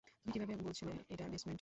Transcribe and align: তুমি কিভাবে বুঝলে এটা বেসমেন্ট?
তুমি 0.17 0.31
কিভাবে 0.33 0.55
বুঝলে 0.59 0.91
এটা 1.09 1.23
বেসমেন্ট? 1.25 1.49